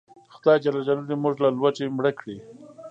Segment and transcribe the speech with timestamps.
[0.33, 0.65] خدای ج
[1.07, 2.37] دې موږ له لوږې مړه کړي